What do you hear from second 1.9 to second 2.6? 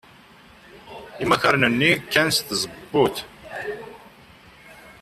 kkan seg